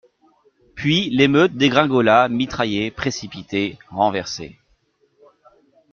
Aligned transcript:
Et 0.63 0.71
puis 0.73 1.09
l'émeute 1.11 1.53
dégringola 1.53 2.27
mitraillée, 2.27 2.89
précipitée, 2.89 3.77
renversée. 3.91 4.57